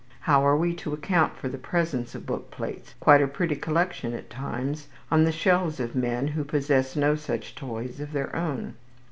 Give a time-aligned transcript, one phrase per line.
[0.21, 4.13] How are we to account for the presence of book plates quite a pretty collection
[4.15, 8.73] at times on the shelves of men who possess no such toys of their own?